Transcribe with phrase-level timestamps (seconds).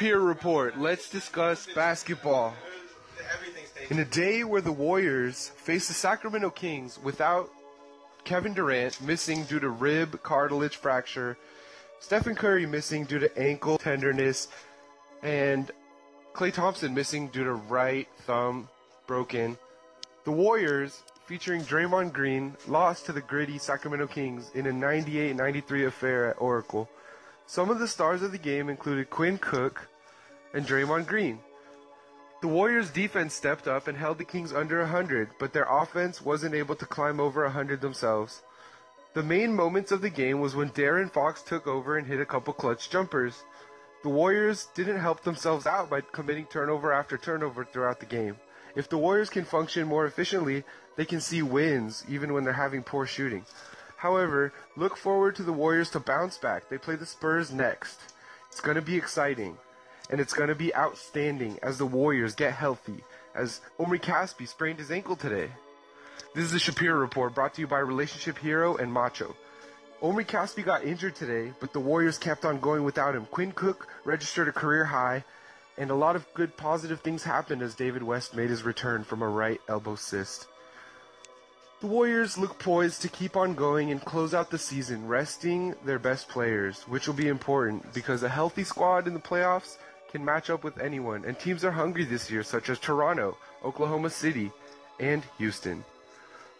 [0.00, 0.78] Shapiro Report.
[0.78, 2.54] Let's discuss basketball.
[3.90, 7.50] In a day where the Warriors face the Sacramento Kings without
[8.24, 11.36] Kevin Durant missing due to rib cartilage fracture,
[11.98, 14.48] Stephen Curry missing due to ankle tenderness,
[15.22, 15.70] and
[16.32, 18.70] Klay Thompson missing due to right thumb
[19.06, 19.58] broken,
[20.24, 26.30] the Warriors, featuring Draymond Green, lost to the gritty Sacramento Kings in a 98-93 affair
[26.30, 26.88] at Oracle.
[27.46, 29.88] Some of the stars of the game included Quinn Cook
[30.54, 31.40] and Draymond Green.
[32.40, 36.54] The Warriors' defense stepped up and held the Kings under 100, but their offense wasn't
[36.54, 38.42] able to climb over 100 themselves.
[39.12, 42.24] The main moments of the game was when De'Aaron Fox took over and hit a
[42.24, 43.42] couple clutch jumpers.
[44.02, 48.36] The Warriors didn't help themselves out by committing turnover after turnover throughout the game.
[48.74, 50.64] If the Warriors can function more efficiently,
[50.96, 53.44] they can see wins even when they're having poor shooting.
[54.00, 56.70] However, look forward to the Warriors to bounce back.
[56.70, 58.00] They play the Spurs next.
[58.48, 59.58] It's going to be exciting.
[60.08, 63.04] And it's going to be outstanding as the Warriors get healthy,
[63.34, 65.50] as Omri Caspi sprained his ankle today.
[66.34, 69.36] This is the Shapiro Report brought to you by Relationship Hero and Macho.
[70.00, 73.26] Omri Caspi got injured today, but the Warriors kept on going without him.
[73.26, 75.24] Quinn Cook registered a career high,
[75.76, 79.20] and a lot of good positive things happened as David West made his return from
[79.20, 80.46] a right elbow cyst.
[81.80, 85.98] The Warriors look poised to keep on going and close out the season, resting their
[85.98, 89.78] best players, which will be important because a healthy squad in the playoffs
[90.12, 94.10] can match up with anyone, and teams are hungry this year, such as Toronto, Oklahoma
[94.10, 94.52] City,
[94.98, 95.82] and Houston.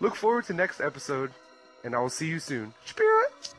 [0.01, 1.33] Look forward to next episode,
[1.85, 2.73] and I will see you soon.
[2.87, 3.55] Spirit!